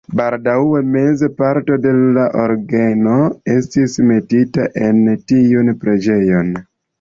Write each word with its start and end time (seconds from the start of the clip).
Baldaŭe 0.19 0.79
meza 0.93 1.27
parto 1.41 1.75
de 1.83 1.91
la 2.15 2.23
orgeno 2.43 3.13
estis 3.57 3.99
metita 4.13 4.67
en 4.87 4.99
tiun 5.35 5.71
preĝejon. 5.85 6.53